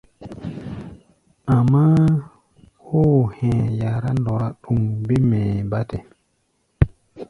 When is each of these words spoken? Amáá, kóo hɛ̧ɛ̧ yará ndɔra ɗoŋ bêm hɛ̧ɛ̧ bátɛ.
Amáá, 1.55 2.03
kóo 2.85 3.19
hɛ̧ɛ̧ 3.35 3.71
yará 3.79 4.09
ndɔra 4.17 4.47
ɗoŋ 4.61 4.79
bêm 5.07 5.27
hɛ̧ɛ̧ 5.43 5.65
bátɛ. 5.71 5.97